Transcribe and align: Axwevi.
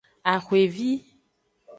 Axwevi. 0.33 0.91